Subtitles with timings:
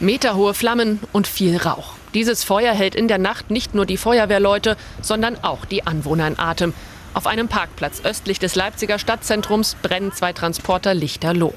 [0.00, 1.94] Meterhohe Flammen und viel Rauch.
[2.12, 6.38] Dieses Feuer hält in der Nacht nicht nur die Feuerwehrleute, sondern auch die Anwohner in
[6.38, 6.74] Atem.
[7.14, 11.54] Auf einem Parkplatz östlich des Leipziger Stadtzentrums brennen zwei Transporter lichterloh.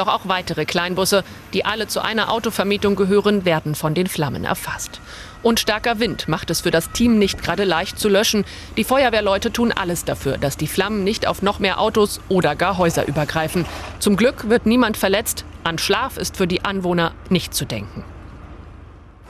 [0.00, 4.98] Doch auch weitere Kleinbusse, die alle zu einer Autovermietung gehören, werden von den Flammen erfasst.
[5.42, 8.46] Und starker Wind macht es für das Team nicht gerade leicht zu löschen.
[8.78, 12.78] Die Feuerwehrleute tun alles dafür, dass die Flammen nicht auf noch mehr Autos oder gar
[12.78, 13.66] Häuser übergreifen.
[13.98, 15.44] Zum Glück wird niemand verletzt.
[15.64, 18.02] An Schlaf ist für die Anwohner nicht zu denken.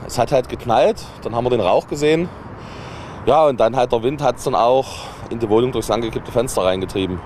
[0.06, 2.28] Es hat halt geknallt, dann haben wir den Rauch gesehen.
[3.26, 4.86] Ja, und dann halt der Wind hat es dann auch
[5.30, 7.18] in die Wohnung durchs angekippte Fenster reingetrieben.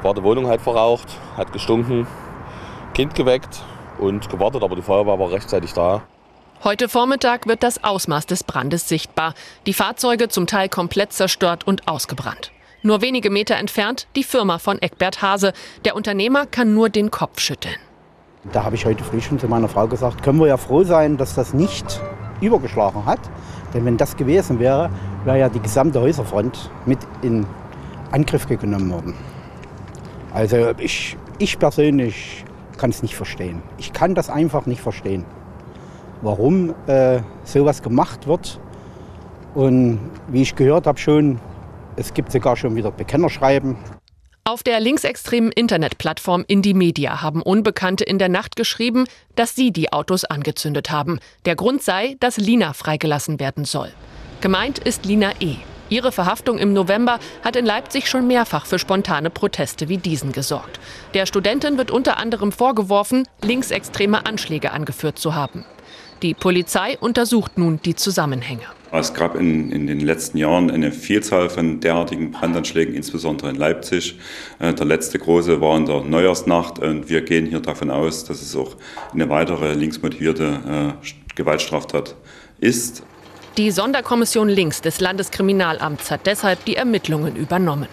[0.00, 2.06] War die Wohnung halt verraucht, hat gestunken,
[2.98, 3.62] Kind geweckt
[4.00, 6.02] und gewartet, aber die Feuerwehr war rechtzeitig da.
[6.64, 9.34] Heute Vormittag wird das Ausmaß des Brandes sichtbar.
[9.66, 12.50] Die Fahrzeuge zum Teil komplett zerstört und ausgebrannt.
[12.82, 15.52] Nur wenige Meter entfernt die Firma von Eckbert Hase.
[15.84, 17.76] Der Unternehmer kann nur den Kopf schütteln.
[18.52, 21.16] Da habe ich heute früh schon zu meiner Frau gesagt, können wir ja froh sein,
[21.16, 22.00] dass das nicht
[22.40, 23.20] übergeschlagen hat.
[23.74, 24.90] Denn wenn das gewesen wäre,
[25.22, 27.46] wäre ja die gesamte Häuserfront mit in
[28.10, 29.14] Angriff genommen worden.
[30.34, 32.44] Also ich, ich persönlich
[32.78, 33.62] kann es nicht verstehen.
[33.76, 35.26] Ich kann das einfach nicht verstehen
[36.22, 38.60] warum äh, sowas gemacht wird.
[39.54, 41.40] Und wie ich gehört habe schon,
[41.96, 43.76] es gibt sogar schon wieder Bekennerschreiben.
[44.44, 49.04] Auf der linksextremen Internetplattform Indie Media haben Unbekannte in der Nacht geschrieben,
[49.36, 51.18] dass sie die Autos angezündet haben.
[51.44, 53.90] Der Grund sei, dass Lina freigelassen werden soll.
[54.40, 55.56] Gemeint ist Lina E.
[55.90, 60.78] Ihre Verhaftung im November hat in Leipzig schon mehrfach für spontane Proteste wie diesen gesorgt.
[61.14, 65.64] Der Studentin wird unter anderem vorgeworfen, linksextreme Anschläge angeführt zu haben.
[66.22, 68.64] Die Polizei untersucht nun die Zusammenhänge.
[68.90, 74.18] Es gab in, in, den letzten Jahren eine Vielzahl von derartigen Brandanschlägen, insbesondere in Leipzig.
[74.58, 78.42] Äh, der letzte große war in der Neujahrsnacht und wir gehen hier davon aus, dass
[78.42, 78.76] es auch
[79.12, 82.16] eine weitere linksmotivierte äh, Gewaltstraftat
[82.60, 83.02] ist.
[83.58, 87.88] Die Sonderkommission Links des Landeskriminalamts hat deshalb die Ermittlungen übernommen.